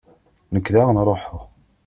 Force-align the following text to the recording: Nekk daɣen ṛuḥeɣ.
Nekk 0.53 0.67
daɣen 0.73 1.01
ṛuḥeɣ. 1.07 1.41